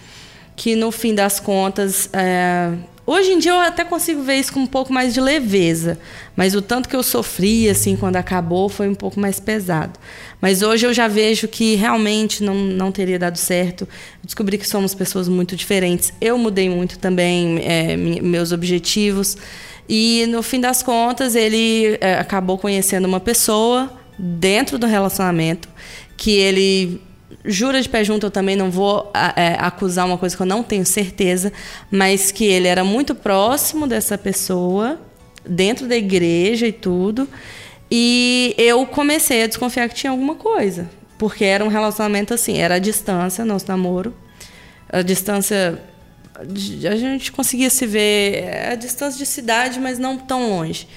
[0.54, 2.10] que no fim das contas.
[2.12, 2.74] É,
[3.08, 6.00] Hoje em dia eu até consigo ver isso com um pouco mais de leveza,
[6.36, 10.00] mas o tanto que eu sofri assim quando acabou foi um pouco mais pesado.
[10.42, 13.88] Mas hoje eu já vejo que realmente não, não teria dado certo.
[14.24, 16.12] descobri que somos pessoas muito diferentes.
[16.20, 19.38] Eu mudei muito também é, meus objetivos
[19.88, 25.70] e no fim das contas ele é, acabou conhecendo uma pessoa dentro do relacionamento
[26.18, 27.02] que ele
[27.46, 30.64] jura de pé junto, eu também não vou é, acusar uma coisa que eu não
[30.64, 31.52] tenho certeza,
[31.92, 35.00] mas que ele era muito próximo dessa pessoa,
[35.48, 37.28] dentro da igreja e tudo.
[37.90, 40.90] E eu comecei a desconfiar que tinha alguma coisa.
[41.18, 44.14] Porque era um relacionamento assim, era a distância, nosso namoro.
[44.90, 45.82] A distância.
[46.38, 48.44] A gente conseguia se ver.
[48.44, 50.88] É a distância de cidade, mas não tão longe.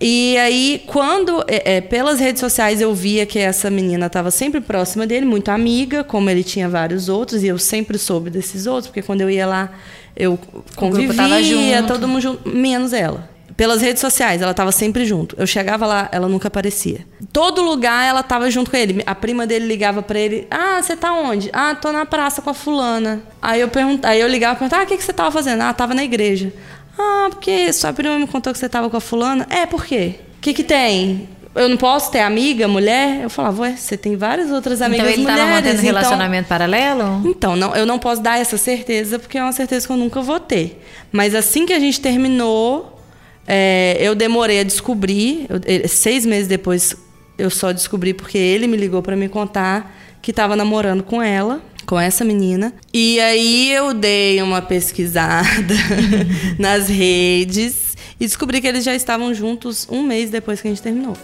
[0.00, 4.60] E aí, quando é, é, pelas redes sociais eu via que essa menina estava sempre
[4.60, 8.86] próxima dele, muito amiga, como ele tinha vários outros, e eu sempre soube desses outros,
[8.86, 9.72] porque quando eu ia lá,
[10.16, 10.38] eu
[10.76, 13.28] convivia, todo mundo junto, menos ela.
[13.56, 15.34] Pelas redes sociais, ela estava sempre junto.
[15.36, 17.04] Eu chegava lá, ela nunca aparecia.
[17.32, 19.02] Todo lugar ela estava junto com ele.
[19.04, 21.50] A prima dele ligava para ele: Ah, você tá onde?
[21.52, 23.20] Ah, tô na praça com a fulana.
[23.42, 25.62] Aí eu perguntava, aí eu ligava e perguntava: Ah, o que, que você tava fazendo?
[25.62, 26.52] Ah, tava na igreja.
[26.98, 29.46] Ah, porque sua prima me contou que você estava com a fulana.
[29.48, 30.16] É, por quê?
[30.38, 31.28] O que, que tem?
[31.54, 33.22] Eu não posso ter amiga, mulher?
[33.22, 35.42] Eu falava, ué, você tem várias outras amigas então ele mulheres.
[35.42, 35.94] Então ele mantendo então...
[35.94, 37.22] relacionamento paralelo?
[37.24, 40.20] Então, não, eu não posso dar essa certeza, porque é uma certeza que eu nunca
[40.20, 40.84] vou ter.
[41.10, 43.00] Mas assim que a gente terminou,
[43.46, 45.46] é, eu demorei a descobrir.
[45.48, 46.94] Eu, seis meses depois,
[47.36, 51.60] eu só descobri porque ele me ligou para me contar que estava namorando com ela
[51.88, 52.74] com essa menina.
[52.92, 55.74] E aí eu dei uma pesquisada
[56.60, 60.82] nas redes e descobri que eles já estavam juntos um mês depois que a gente
[60.82, 61.16] terminou.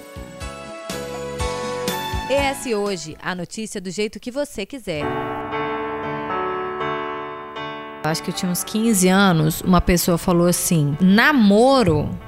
[2.30, 5.04] ES Hoje, a notícia do jeito que você quiser.
[8.02, 12.18] Acho que eu tinha uns 15 anos, uma pessoa falou assim: namoro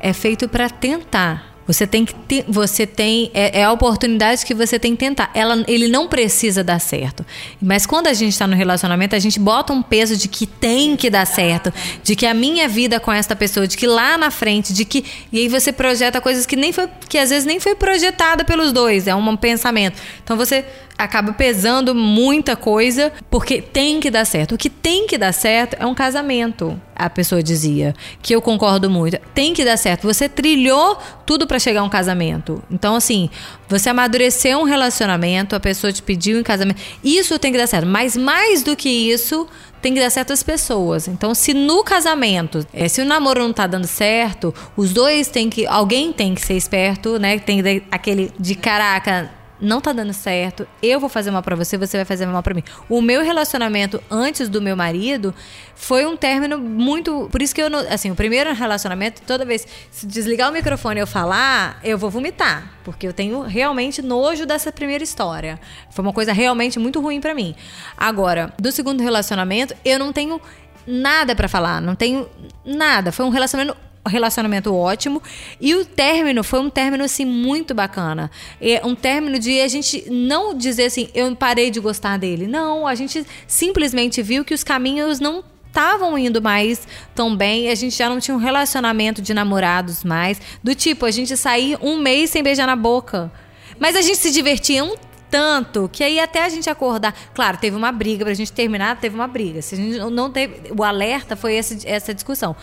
[0.00, 1.53] é feito para tentar.
[1.66, 5.30] Você tem que ter, você tem é, é, a oportunidade que você tem que tentar.
[5.34, 7.24] Ela, ele não precisa dar certo.
[7.60, 10.96] Mas quando a gente está no relacionamento, a gente bota um peso de que tem
[10.96, 11.72] que dar certo,
[12.02, 15.04] de que a minha vida com esta pessoa, de que lá na frente, de que
[15.32, 18.72] e aí você projeta coisas que nem foi, que às vezes nem foi projetada pelos
[18.72, 19.06] dois.
[19.06, 20.00] É um pensamento.
[20.22, 20.64] Então você
[20.96, 24.54] acaba pesando muita coisa porque tem que dar certo.
[24.54, 28.88] O que tem que dar certo é um casamento, a pessoa dizia, que eu concordo
[28.88, 29.18] muito.
[29.34, 30.02] Tem que dar certo.
[30.02, 32.62] Você trilhou tudo para chegar a um casamento.
[32.70, 33.28] Então assim,
[33.68, 36.80] você amadureceu um relacionamento, a pessoa te pediu em casamento.
[37.02, 37.86] Isso tem que dar certo.
[37.86, 39.48] Mas mais do que isso,
[39.84, 41.08] tem que dar certo às pessoas.
[41.08, 45.50] Então, se no casamento, é, se o namoro não tá dando certo, os dois tem
[45.50, 45.66] que.
[45.66, 47.38] Alguém tem que ser esperto, né?
[47.38, 51.96] Tem aquele de caraca não tá dando certo, eu vou fazer mal para você, você
[51.96, 52.62] vai fazer mal para mim.
[52.88, 55.34] O meu relacionamento antes do meu marido
[55.74, 59.66] foi um término muito, por isso que eu não, assim, o primeiro relacionamento, toda vez
[59.90, 64.44] se desligar o microfone e eu falar, eu vou vomitar, porque eu tenho realmente nojo
[64.44, 65.58] dessa primeira história.
[65.90, 67.54] Foi uma coisa realmente muito ruim para mim.
[67.96, 70.40] Agora, do segundo relacionamento, eu não tenho
[70.86, 72.28] nada para falar, não tenho
[72.64, 73.10] nada.
[73.12, 73.76] Foi um relacionamento
[74.08, 75.22] relacionamento ótimo.
[75.60, 78.30] E o término foi um término, assim, muito bacana.
[78.60, 82.46] É um término de a gente não dizer assim, eu parei de gostar dele.
[82.46, 86.86] Não, a gente simplesmente viu que os caminhos não estavam indo mais
[87.16, 91.10] tão bem, a gente já não tinha um relacionamento de namorados mais, do tipo, a
[91.10, 93.32] gente sair um mês sem beijar na boca.
[93.76, 94.94] Mas a gente se divertia um
[95.28, 97.12] tanto que aí até a gente acordar.
[97.34, 99.60] Claro, teve uma briga, pra gente terminar, teve uma briga.
[99.62, 100.72] Se a gente não teve.
[100.72, 102.54] O alerta foi essa discussão.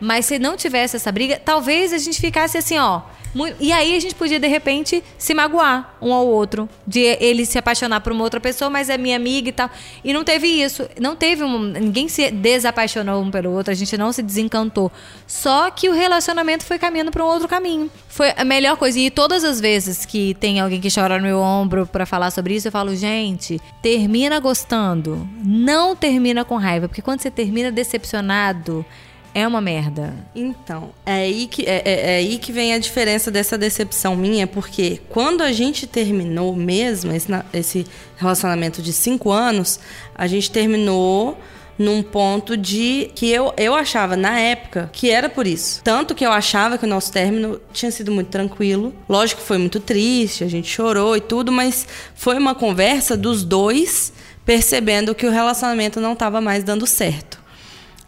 [0.00, 3.02] Mas se não tivesse essa briga, talvez a gente ficasse assim, ó.
[3.60, 6.68] E aí a gente podia, de repente, se magoar um ao outro.
[6.86, 9.70] De ele se apaixonar por uma outra pessoa, mas é minha amiga e tal.
[10.02, 10.88] E não teve isso.
[10.98, 11.58] Não teve um.
[11.58, 14.90] Ninguém se desapaixonou um pelo outro, a gente não se desencantou.
[15.26, 17.90] Só que o relacionamento foi caminhando para um outro caminho.
[18.08, 18.98] Foi a melhor coisa.
[18.98, 22.54] E todas as vezes que tem alguém que chora no meu ombro para falar sobre
[22.54, 25.28] isso, eu falo, gente, termina gostando.
[25.44, 26.88] Não termina com raiva.
[26.88, 28.84] Porque quando você termina decepcionado
[29.38, 30.14] é uma merda.
[30.34, 34.46] Então, é aí que, é, é, é, aí que vem a diferença dessa decepção minha,
[34.46, 39.80] porque quando a gente terminou mesmo esse, esse relacionamento de cinco anos,
[40.14, 41.38] a gente terminou
[41.78, 45.80] num ponto de que eu, eu achava na época que era por isso.
[45.84, 48.92] Tanto que eu achava que o nosso término tinha sido muito tranquilo.
[49.08, 53.44] Lógico que foi muito triste, a gente chorou e tudo, mas foi uma conversa dos
[53.44, 54.12] dois
[54.44, 57.38] percebendo que o relacionamento não estava mais dando certo.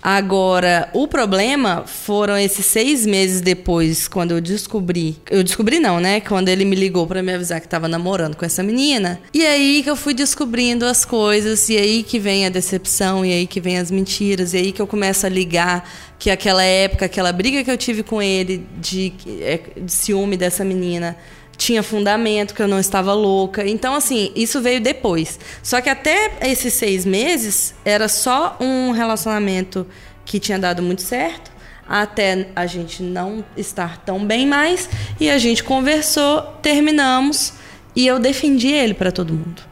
[0.02, 5.16] Agora, o problema foram esses seis meses depois, quando eu descobri.
[5.30, 6.20] Eu descobri, não, né?
[6.20, 9.20] Quando ele me ligou para me avisar que tava namorando com essa menina.
[9.34, 13.32] E aí que eu fui descobrindo as coisas, e aí que vem a decepção, e
[13.32, 15.86] aí que vem as mentiras, e aí que eu começo a ligar
[16.18, 20.64] que aquela época, aquela briga que eu tive com ele de, é, de ciúme dessa
[20.64, 21.16] menina
[21.61, 23.68] tinha fundamento, que eu não estava louca.
[23.68, 25.38] Então, assim, isso veio depois.
[25.62, 29.87] Só que até esses seis meses era só um relacionamento
[30.25, 31.53] que tinha dado muito certo,
[31.87, 34.88] até a gente não estar tão bem mais.
[35.20, 37.53] E a gente conversou, terminamos
[37.94, 39.62] e eu defendi ele para todo mundo.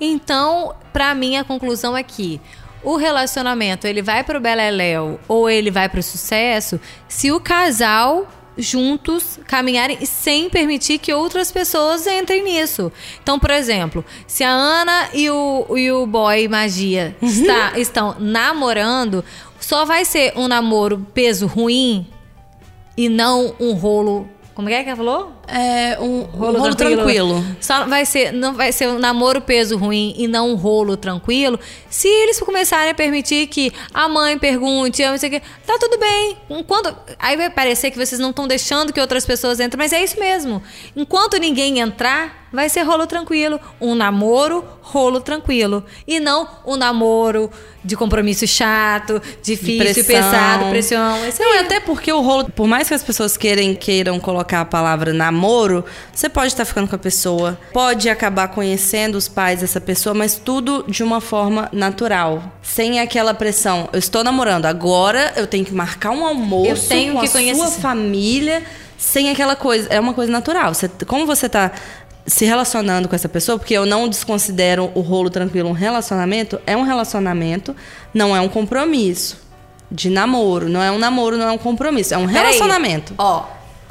[0.00, 2.40] Então, para mim, a conclusão é que
[2.82, 8.26] o relacionamento ele vai pro beleléu ou ele vai pro sucesso se o casal
[8.58, 12.92] juntos caminharem sem permitir que outras pessoas entrem nisso.
[13.22, 19.24] Então, por exemplo, se a Ana e o, e o boy magia está, estão namorando,
[19.60, 22.06] só vai ser um namoro peso ruim
[22.96, 24.28] e não um rolo.
[24.54, 25.37] Como é que ela falou?
[25.50, 27.04] É um rolo, rolo tranquilo.
[27.04, 27.56] tranquilo.
[27.58, 31.58] Só vai ser, não vai ser um namoro peso ruim e não um rolo tranquilo.
[31.88, 35.78] Se eles começarem a permitir que a mãe pergunte, eu não sei o que, tá
[35.80, 36.36] tudo bem.
[36.50, 40.04] Enquanto aí vai parecer que vocês não estão deixando que outras pessoas entrem, mas é
[40.04, 40.62] isso mesmo.
[40.94, 43.60] Enquanto ninguém entrar, vai ser rolo tranquilo.
[43.80, 45.84] Um namoro, rolo tranquilo.
[46.06, 47.50] E não um namoro
[47.84, 51.16] de compromisso chato, difícil, pesado, pressão.
[51.38, 54.64] Não, é até porque o rolo, por mais que as pessoas queiram, queiram colocar a
[54.64, 55.37] palavra namoro,
[56.12, 60.34] você pode estar ficando com a pessoa, pode acabar conhecendo os pais dessa pessoa, mas
[60.36, 62.52] tudo de uma forma natural.
[62.62, 63.88] Sem aquela pressão.
[63.92, 67.30] Eu estou namorando, agora eu tenho que marcar um almoço eu tenho com que a
[67.30, 67.60] conhecer...
[67.60, 68.62] sua família
[68.96, 69.88] sem aquela coisa.
[69.90, 70.74] É uma coisa natural.
[70.74, 71.70] Você, como você está
[72.26, 76.76] se relacionando com essa pessoa, porque eu não desconsidero o rolo tranquilo um relacionamento, é
[76.76, 77.74] um relacionamento,
[78.12, 79.48] não é um compromisso
[79.90, 80.68] de namoro.
[80.68, 82.14] Não é um namoro, não é um compromisso.
[82.14, 83.14] É um relacionamento.
[83.16, 83.44] Ó,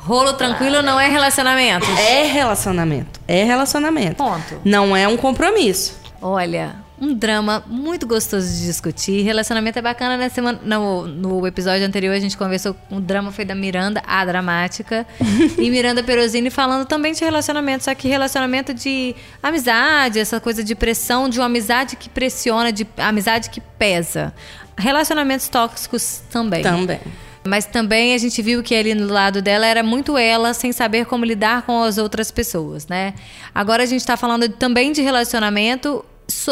[0.08, 1.86] rolo tranquilo não é relacionamento.
[2.00, 3.20] É relacionamento.
[3.28, 4.15] É relacionamento.
[4.15, 4.62] Ponto.
[4.63, 6.00] Não é um compromisso.
[6.22, 9.22] Olha, um drama muito gostoso de discutir.
[9.24, 10.30] Relacionamento é bacana, né?
[10.30, 15.06] Semana, no, no episódio anterior a gente conversou, o drama foi da Miranda, a dramática,
[15.60, 20.74] e Miranda Perosini falando também de relacionamento, só que relacionamento de amizade, essa coisa de
[20.74, 24.34] pressão, de uma amizade que pressiona, de amizade que pesa.
[24.78, 26.63] Relacionamentos tóxicos também.
[26.63, 27.00] Também.
[27.48, 31.06] Mas também a gente viu que ali no lado dela era muito ela sem saber
[31.06, 33.14] como lidar com as outras pessoas, né?
[33.56, 36.04] Agora a gente está falando também de relacionamento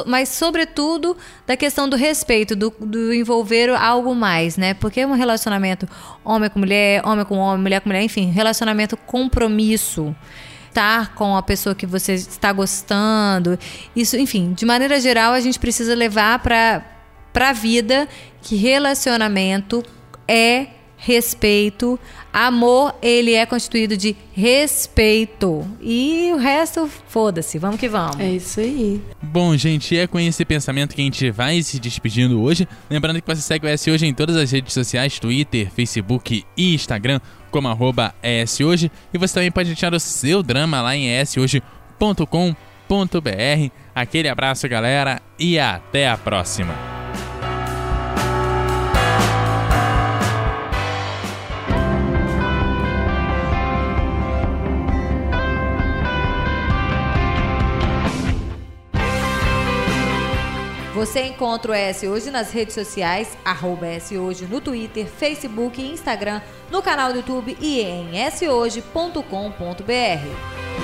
[0.05, 4.73] mas sobretudo da questão do respeito, do, do, envolver algo mais, né?
[4.73, 5.87] Porque é um relacionamento
[6.23, 10.15] homem com mulher, homem com homem, mulher com mulher, enfim, relacionamento compromisso.
[10.69, 13.57] Estar com a pessoa que você está gostando.
[13.95, 16.83] Isso, enfim, de maneira geral, a gente precisa levar para
[17.33, 18.09] a vida
[18.41, 19.83] que relacionamento
[20.27, 21.99] é respeito.
[22.31, 25.65] Amor, ele é constituído de respeito.
[25.81, 28.19] E o resto, foda-se, vamos que vamos.
[28.19, 29.01] É isso aí.
[29.21, 32.67] Bom, gente, é com esse pensamento que a gente vai se despedindo hoje.
[32.89, 36.73] Lembrando que você segue o S Hoje em todas as redes sociais, Twitter, Facebook e
[36.73, 37.19] Instagram,
[37.51, 38.13] como arroba
[38.65, 38.91] Hoje.
[39.13, 41.65] E você também pode deixar o seu drama lá em eshoje.com.br.
[43.93, 47.04] Aquele abraço, galera, e até a próxima.
[61.05, 65.91] Você encontra o S Hoje nas redes sociais, arroba S Hoje no Twitter, Facebook e
[65.91, 70.74] Instagram, no canal do YouTube e em shoje.com.br.